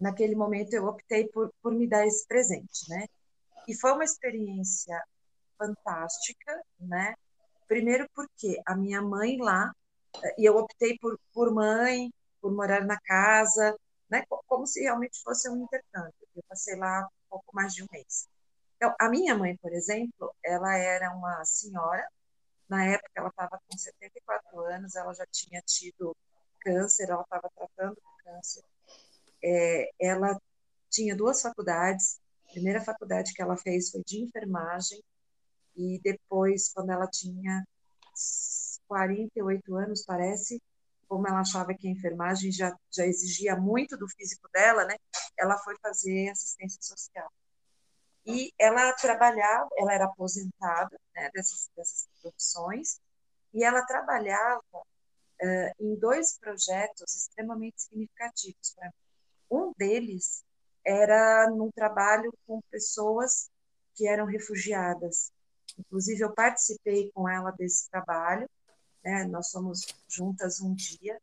[0.00, 3.06] naquele momento eu optei por, por me dar esse presente, né?
[3.66, 4.98] E foi uma experiência
[5.58, 7.14] fantástica, né?
[7.66, 9.70] Primeiro porque a minha mãe lá,
[10.36, 13.76] e eu optei por, por mãe, por morar na casa,
[14.10, 14.24] né?
[14.46, 16.14] Como se realmente fosse um intercâmbio.
[16.34, 18.28] Eu passei lá um pouco mais de um mês.
[18.76, 22.06] Então, a minha mãe, por exemplo, ela era uma senhora,
[22.68, 26.16] na época ela estava com 74 anos, ela já tinha tido
[26.60, 28.62] câncer, ela estava tratando do câncer.
[29.42, 30.40] É, ela
[30.90, 35.02] tinha duas faculdades, a primeira faculdade que ela fez foi de enfermagem,
[35.76, 37.64] e depois, quando ela tinha
[38.88, 40.60] 48 anos, parece,
[41.06, 44.96] como ela achava que a enfermagem já, já exigia muito do físico dela, né?
[45.38, 47.30] Ela foi fazer assistência social.
[48.26, 53.00] E ela trabalhava, ela era aposentada né, dessas, dessas profissões,
[53.54, 58.92] e ela trabalhava uh, em dois projetos extremamente significativos para mim.
[59.50, 60.44] Um deles
[60.84, 63.50] era num trabalho com pessoas
[63.94, 65.32] que eram refugiadas.
[65.78, 68.48] Inclusive, eu participei com ela desse trabalho,
[69.04, 69.24] né?
[69.24, 71.20] nós somos juntas um dia.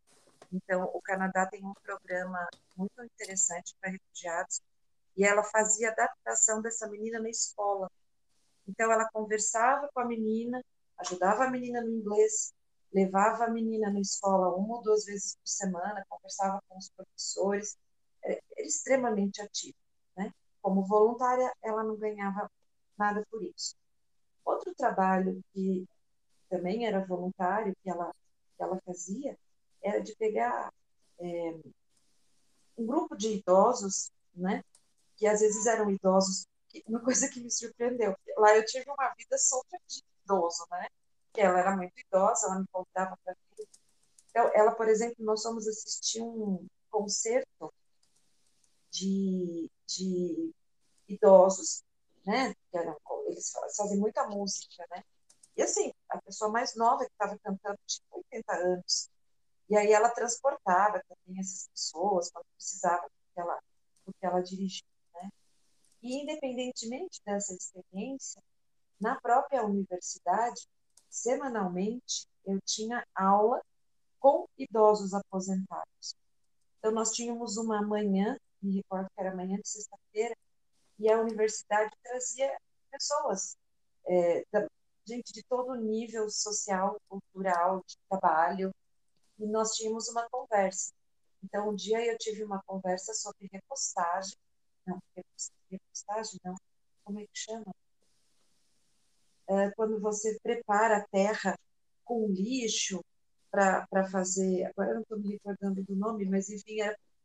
[0.52, 4.62] Então, o Canadá tem um programa muito interessante para refugiados,
[5.18, 7.90] e ela fazia adaptação dessa menina na escola.
[8.68, 10.64] Então, ela conversava com a menina,
[10.98, 12.54] ajudava a menina no inglês,
[12.94, 17.78] levava a menina na escola uma ou duas vezes por semana, conversava com os professores,
[18.24, 19.78] era extremamente ativa.
[20.16, 20.34] Né?
[20.62, 22.50] Como voluntária, ela não ganhava
[22.98, 23.76] nada por isso.
[24.44, 25.86] Outro trabalho que
[26.50, 28.14] também era voluntário, que ela,
[28.56, 29.38] que ela fazia,
[29.82, 30.72] era de pegar
[31.20, 31.60] é,
[32.78, 34.64] um grupo de idosos, né,
[35.16, 36.46] que às vezes eram idosos,
[36.88, 40.88] uma coisa que me surpreendeu, lá eu tive uma vida solta de idoso, né,
[41.34, 43.68] que ela era muito idosa, ela me convidava para vir.
[44.30, 47.74] Então, ela, por exemplo, nós fomos assistir um concerto
[48.92, 50.54] de, de
[51.08, 51.84] idosos,
[52.26, 52.54] né,
[53.28, 55.04] eles fazem muita música, né,
[55.58, 59.10] e assim, a pessoa mais nova que estava cantando tinha 80 anos.
[59.70, 63.60] E aí ela transportava também essas pessoas quando precisava, porque ela,
[64.04, 64.86] porque ela dirigia.
[65.14, 65.30] Né?
[66.04, 68.42] E independentemente dessa experiência,
[69.00, 70.68] na própria universidade,
[71.10, 73.62] semanalmente, eu tinha aula
[74.20, 76.16] com idosos aposentados.
[76.80, 80.36] Então, nós tínhamos uma manhã, me recordo que era manhã de sexta-feira,
[81.00, 82.56] e a universidade trazia
[82.92, 83.58] pessoas
[84.08, 84.44] é,
[85.06, 88.72] gente de todo nível social, cultural, de trabalho,
[89.40, 90.92] e nós tínhamos uma conversa.
[91.44, 94.36] Então, um dia eu tive uma conversa sobre repostagem,
[94.86, 95.00] não,
[95.70, 96.56] repostagem não,
[97.04, 97.74] como é que chama?
[99.48, 101.56] É quando você prepara a terra
[102.04, 103.04] com lixo
[103.52, 106.78] para fazer, agora eu não estou me recordando do nome, mas enfim,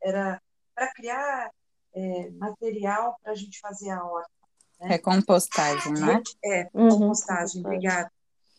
[0.03, 0.41] era,
[0.75, 1.51] para criar
[1.95, 4.40] é, material para a gente fazer a horta.
[4.81, 4.89] Né?
[4.89, 6.23] Recompostagem, né?
[6.43, 8.11] É, uhum, compostagem, obrigada.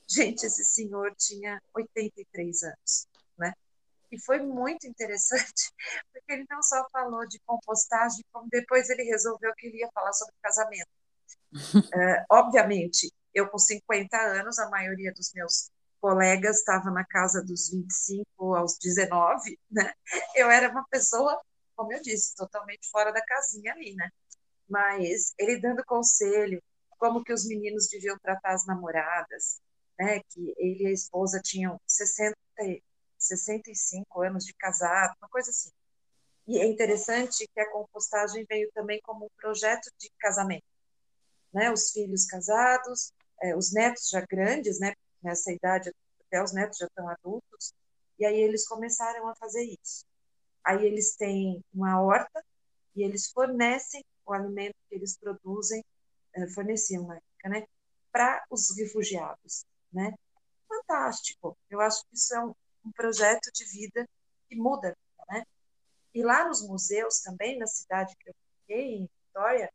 [0.07, 3.07] Gente, esse senhor tinha 83 anos,
[3.37, 3.53] né?
[4.11, 5.71] E foi muito interessante,
[6.13, 10.13] porque ele não só falou de compostagem, como depois ele resolveu que ele ia falar
[10.13, 10.89] sobre casamento.
[11.53, 17.69] Uh, obviamente, eu com 50 anos, a maioria dos meus colegas estava na casa dos
[17.69, 19.93] 25 aos 19, né?
[20.35, 21.39] Eu era uma pessoa,
[21.75, 24.09] como eu disse, totalmente fora da casinha ali, né?
[24.71, 26.63] Mas ele dando conselho,
[26.97, 29.59] como que os meninos deviam tratar as namoradas,
[29.99, 30.21] né?
[30.29, 32.33] Que ele e a esposa tinham 60,
[33.17, 35.71] 65 anos de casado, uma coisa assim.
[36.47, 40.63] E é interessante que a compostagem veio também como um projeto de casamento,
[41.53, 41.69] né?
[41.71, 43.11] Os filhos casados,
[43.43, 44.93] é, os netos já grandes, né?
[45.21, 45.91] nessa idade,
[46.27, 47.73] até os netos já estão adultos,
[48.17, 50.05] e aí eles começaram a fazer isso.
[50.63, 52.43] Aí eles têm uma horta
[52.95, 55.83] e eles fornecem o alimento que eles produzem,
[56.33, 57.65] eh, forneciam na época, né,
[58.11, 60.13] para os refugiados, né?
[60.67, 61.57] Fantástico.
[61.69, 62.53] Eu acho que isso é um,
[62.85, 64.07] um projeto de vida
[64.49, 64.97] que muda,
[65.29, 65.43] né?
[66.13, 69.71] E lá nos museus também, na cidade que eu fiquei, em Vitória,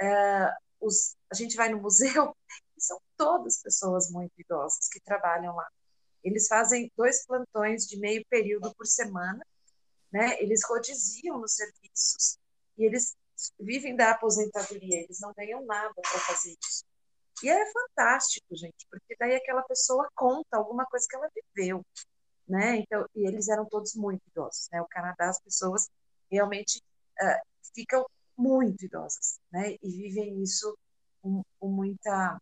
[0.00, 2.36] é, os, a gente vai no museu
[2.78, 5.68] são todas pessoas muito idosas que trabalham lá.
[6.22, 9.44] Eles fazem dois plantões de meio período por semana,
[10.12, 10.40] né?
[10.40, 12.38] Eles rodiziam nos serviços
[12.78, 13.16] e eles
[13.58, 16.84] vivem da aposentadoria, eles não ganham nada para fazer isso.
[17.42, 21.84] E é fantástico, gente, porque daí aquela pessoa conta alguma coisa que ela viveu,
[22.48, 22.76] né?
[22.76, 24.80] Então, e eles eram todos muito idosos, né?
[24.80, 25.88] O Canadá, as pessoas
[26.30, 26.80] realmente
[27.20, 29.76] uh, ficam muito idosas, né?
[29.82, 30.76] E vivem isso
[31.20, 32.40] com, com muita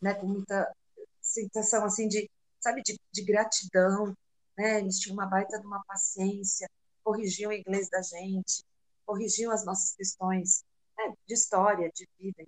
[0.00, 0.72] né, com muita
[1.20, 4.14] sensação assim de, sabe, de, de gratidão,
[4.56, 4.78] né?
[4.78, 6.68] Eles tinham uma baita de uma paciência,
[7.04, 8.64] corrigiam o inglês da gente,
[9.10, 10.62] corrigiam as nossas questões
[10.96, 12.44] né, de história, de vida.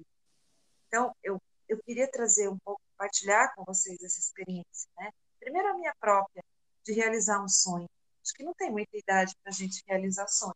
[0.86, 5.10] Então, eu, eu queria trazer um pouco, compartilhar com vocês essa experiência, né?
[5.40, 6.42] Primeiro a minha própria,
[6.84, 7.88] de realizar um sonho.
[8.22, 10.54] Acho que não tem muita idade para a gente realizar sonho.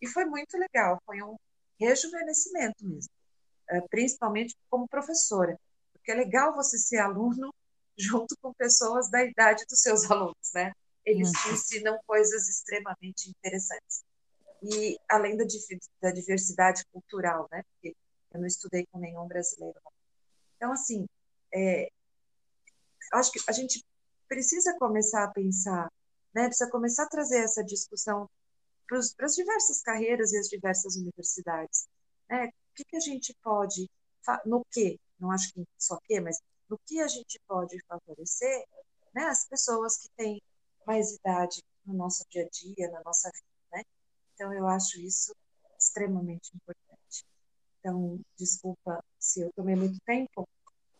[0.00, 1.36] E foi muito legal, foi um
[1.78, 3.10] rejuvenescimento mesmo,
[3.68, 5.58] eh, principalmente como professora
[6.06, 7.52] porque é legal você ser aluno
[7.98, 10.72] junto com pessoas da idade dos seus alunos, né?
[11.04, 14.04] Eles te ensinam coisas extremamente interessantes.
[14.62, 15.44] E além da,
[16.00, 17.62] da diversidade cultural, né?
[17.72, 17.96] Porque
[18.32, 19.78] eu não estudei com nenhum brasileiro.
[20.56, 21.06] Então, assim,
[21.54, 21.88] é,
[23.12, 23.84] acho que a gente
[24.28, 25.90] precisa começar a pensar,
[26.34, 26.46] né?
[26.46, 28.28] Precisa começar a trazer essa discussão
[28.86, 31.88] para as diversas carreiras e as diversas universidades.
[32.28, 32.46] Né?
[32.46, 33.88] O que, que a gente pode,
[34.44, 36.38] no que não acho que só que, mas
[36.68, 38.64] no que a gente pode favorecer
[39.14, 40.42] né, as pessoas que têm
[40.86, 43.55] mais idade no nosso dia a dia, na nossa vida?
[44.36, 45.34] Então, eu acho isso
[45.78, 47.24] extremamente importante.
[47.80, 50.46] Então, desculpa se eu tomei muito tempo,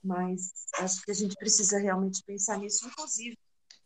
[0.02, 3.36] mas acho que a gente precisa realmente pensar nisso, inclusive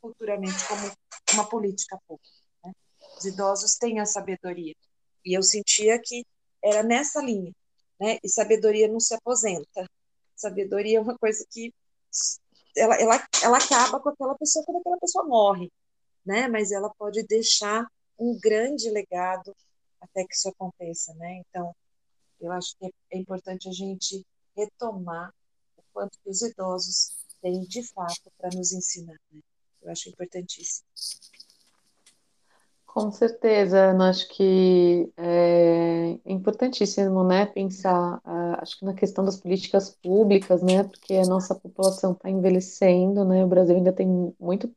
[0.00, 0.92] futuramente, como
[1.34, 2.30] uma política pública.
[2.64, 2.72] Né?
[3.18, 4.74] Os idosos têm a sabedoria.
[5.24, 6.24] E eu sentia que
[6.62, 7.52] era nessa linha.
[8.00, 8.18] Né?
[8.22, 9.84] E sabedoria não se aposenta.
[10.36, 11.74] Sabedoria é uma coisa que
[12.76, 15.70] ela, ela, ela acaba com aquela pessoa quando aquela pessoa morre,
[16.24, 16.48] né?
[16.48, 17.86] Mas ela pode deixar
[18.20, 19.56] um grande legado
[20.00, 21.42] até que isso aconteça, né?
[21.48, 21.74] Então,
[22.40, 24.24] eu acho que é importante a gente
[24.56, 25.34] retomar
[25.76, 29.40] o quanto que os idosos têm de fato para nos ensinar, né?
[29.82, 30.86] Eu acho importantíssimo.
[32.84, 38.20] Com certeza, eu acho que é importantíssimo, né, pensar,
[38.60, 43.44] acho que na questão das políticas públicas, né, porque a nossa população está envelhecendo, né,
[43.44, 44.08] o Brasil ainda tem
[44.40, 44.74] muito,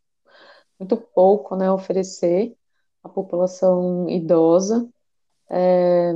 [0.80, 2.56] muito pouco, né, a oferecer
[3.04, 4.88] à população idosa.
[5.50, 6.14] É,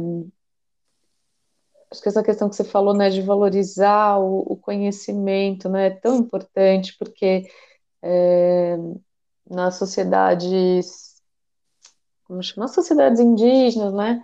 [1.92, 5.92] acho que essa questão que você falou, né, de valorizar o, o conhecimento, né, é
[5.92, 7.50] tão importante, porque
[8.02, 8.78] é,
[9.50, 11.08] nas sociedades
[12.28, 14.24] como chama, nas sociedades indígenas, né?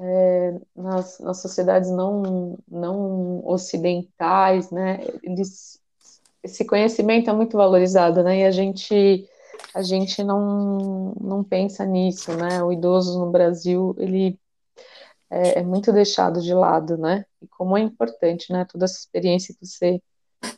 [0.00, 5.00] É, nas, nas sociedades não, não ocidentais, né?
[5.22, 5.78] Eles,
[6.42, 8.40] esse conhecimento é muito valorizado, né?
[8.40, 9.28] E a gente
[9.74, 12.62] a gente não, não pensa nisso, né?
[12.62, 14.38] O idoso no Brasil ele
[15.30, 17.24] é, é muito deixado de lado, né?
[17.40, 18.64] E como é importante, né?
[18.64, 20.00] Toda essa experiência que você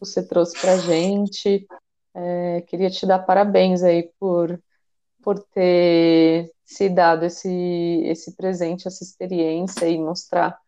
[0.01, 1.66] você trouxe para a gente.
[2.14, 4.59] É, queria te dar parabéns aí por
[5.22, 7.49] por ter se dado esse,
[8.05, 10.59] esse presente, essa experiência e mostrar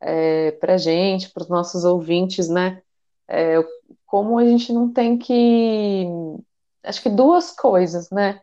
[0.00, 2.82] é, para gente, para os nossos ouvintes, né?
[3.28, 3.56] É,
[4.06, 6.06] como a gente não tem que.
[6.86, 8.40] Acho que duas coisas, né?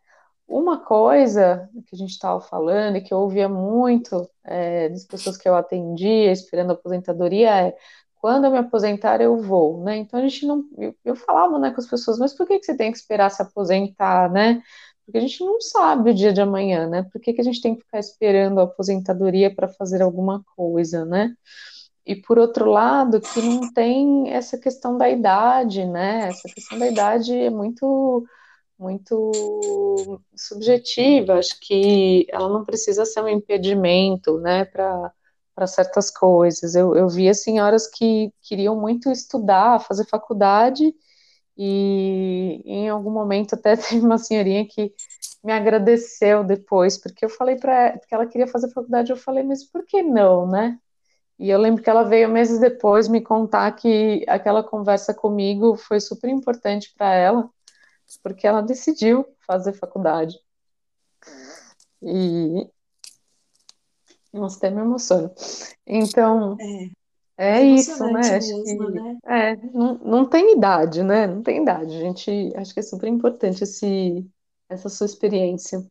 [0.48, 5.38] uma coisa que a gente estava falando e que eu ouvia muito é, das pessoas
[5.38, 7.78] que eu atendia esperando a aposentadoria é
[8.16, 9.98] quando eu me aposentar eu vou, né?
[9.98, 12.66] Então a gente não, eu, eu falava, né, com as pessoas, mas por que, que
[12.66, 14.62] você tem que esperar se aposentar, né?
[15.06, 17.04] Porque a gente não sabe o dia de amanhã, né?
[17.12, 21.04] Por que, que a gente tem que ficar esperando a aposentadoria para fazer alguma coisa,
[21.04, 21.36] né?
[22.06, 26.28] E por outro lado, que não tem essa questão da idade, né?
[26.28, 28.26] Essa questão da idade é muito
[28.78, 29.32] muito
[30.36, 36.76] subjetiva, acho que ela não precisa ser um impedimento, né, para certas coisas.
[36.76, 40.94] Eu, eu via senhoras que queriam muito estudar, fazer faculdade,
[41.58, 44.94] e em algum momento até teve uma senhorinha que
[45.44, 49.64] me agradeceu depois, porque eu falei para que ela queria fazer faculdade, eu falei, mas
[49.64, 50.80] por que não, né?
[51.40, 56.00] E eu lembro que ela veio meses depois me contar que aquela conversa comigo foi
[56.00, 57.50] super importante para ela,
[58.22, 60.38] porque ela decidiu fazer faculdade.
[62.02, 62.70] E.
[64.32, 65.34] Nossa, até me emociono.
[65.86, 66.58] Então.
[66.60, 67.04] É.
[67.36, 68.38] É, é isso, né?
[68.38, 69.18] Acho que, né?
[69.26, 71.26] É, não, não tem idade, né?
[71.26, 71.96] Não tem idade.
[71.96, 74.26] A gente acho que é super importante esse,
[74.70, 75.84] essa sua experiência.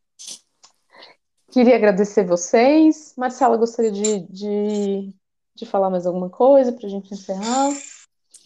[1.51, 3.12] Queria agradecer vocês.
[3.16, 5.14] Marcela, gostaria de, de,
[5.55, 7.70] de falar mais alguma coisa para a gente encerrar?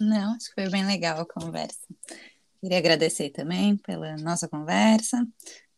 [0.00, 1.86] Não, acho que foi bem legal a conversa.
[2.60, 5.26] Queria agradecer também pela nossa conversa,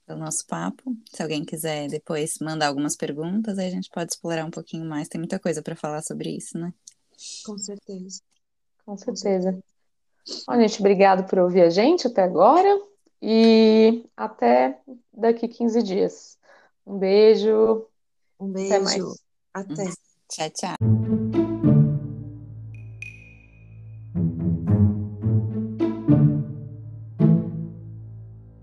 [0.06, 0.96] pelo nosso papo.
[1.12, 5.08] Se alguém quiser depois mandar algumas perguntas, aí a gente pode explorar um pouquinho mais.
[5.08, 6.72] Tem muita coisa para falar sobre isso, né?
[7.44, 8.20] Com certeza.
[8.84, 9.58] Com certeza.
[10.46, 12.68] Bom, gente, obrigado por ouvir a gente até agora
[13.20, 14.78] e até
[15.12, 16.38] daqui 15 dias.
[16.86, 17.86] Um beijo.
[18.40, 18.74] Um beijo.
[18.74, 18.80] Até.
[18.82, 19.22] Mais.
[19.52, 19.84] Até.
[20.28, 20.97] Tchau, tchau.